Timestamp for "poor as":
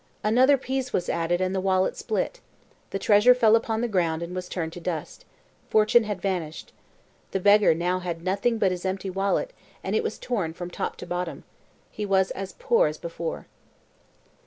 12.53-12.97